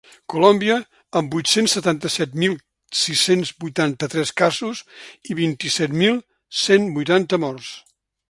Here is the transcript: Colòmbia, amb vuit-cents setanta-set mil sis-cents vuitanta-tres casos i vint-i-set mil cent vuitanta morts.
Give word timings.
Colòmbia, 0.33 0.75
amb 1.19 1.35
vuit-cents 1.35 1.75
setanta-set 1.77 2.33
mil 2.43 2.55
sis-cents 3.01 3.51
vuitanta-tres 3.65 4.33
casos 4.43 4.81
i 5.33 5.39
vint-i-set 5.41 5.93
mil 6.03 6.17
cent 6.65 6.89
vuitanta 6.97 7.43
morts. 7.45 7.71